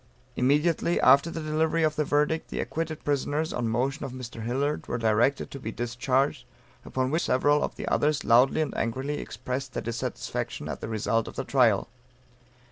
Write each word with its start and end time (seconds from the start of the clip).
Immediately 0.35 0.99
after 0.99 1.29
the 1.29 1.43
delivery 1.43 1.83
of 1.83 1.95
the 1.95 2.03
verdict, 2.03 2.49
the 2.49 2.59
acquitted 2.59 3.03
prisoners, 3.05 3.53
on 3.53 3.67
motion 3.69 4.03
of 4.03 4.13
Mr. 4.13 4.41
Hillard, 4.41 4.87
were 4.87 4.97
directed 4.97 5.51
to 5.51 5.59
be 5.59 5.71
discharged, 5.71 6.43
upon 6.83 7.11
which 7.11 7.25
several 7.25 7.61
of 7.63 7.75
the 7.75 7.87
others 7.87 8.23
loudly 8.25 8.61
and 8.61 8.75
angrily 8.75 9.19
expressed 9.19 9.73
their 9.73 9.83
dissatisfaction 9.83 10.67
at 10.67 10.81
the 10.81 10.89
result 10.89 11.27
of 11.27 11.35
the 11.35 11.43
trial. 11.45 11.87